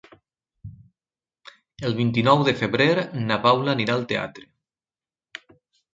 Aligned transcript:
El 1.89 1.93
vint-i-nou 2.01 2.41
de 2.49 2.55
febrer 2.63 2.89
na 3.29 3.39
Paula 3.47 3.77
anirà 3.77 3.95
al 3.99 4.09
teatre. 4.15 4.51